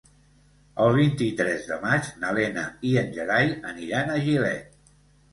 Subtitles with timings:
[0.85, 4.73] El vint-i-tres de maig na Lena i en Gerai aniran a Gilet.